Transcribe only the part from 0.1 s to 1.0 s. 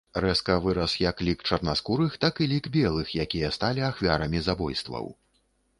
Рэзка вырас